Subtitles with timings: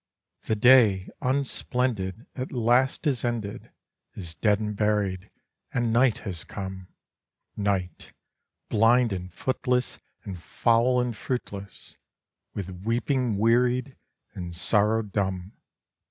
[0.47, 3.69] The day, unsplendid, at last is ended,
[4.15, 5.29] Is dead and buried,
[5.71, 6.87] and night has come;
[7.55, 8.11] Night,
[8.67, 11.99] blind and footless, and foul and fruitless,
[12.55, 13.95] With weeping wearied,
[14.33, 15.51] and sorrow dumb.